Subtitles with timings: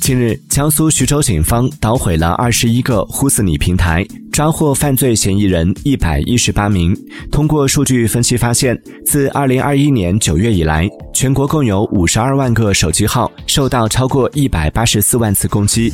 [0.00, 6.96] 近日江苏徐州警方捣毁了二十一个呼死你平台抓获犯罪嫌疑人一百一十八名。
[7.30, 15.92] 通过数据分析发现自二零二一年九月以来全国共有五十二万个手机号受到超过一百八十四万次攻击。